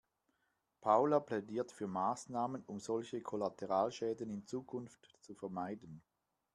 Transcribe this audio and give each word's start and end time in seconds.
Paula 0.81 1.19
plädiert 1.19 1.71
für 1.71 1.85
Maßnahmen, 1.85 2.63
um 2.65 2.79
solche 2.79 3.21
Kollateralschäden 3.21 4.31
in 4.31 4.47
Zukunft 4.47 5.15
zu 5.19 5.35
vermeiden. 5.35 6.01